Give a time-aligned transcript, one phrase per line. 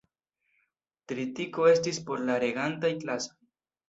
[1.11, 3.37] Tritiko estis por la regantaj klasoj.